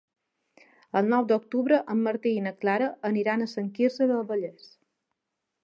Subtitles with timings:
[1.01, 4.73] El nou d'octubre en Martí i na Clara aniran a Sant Quirze del Vallès.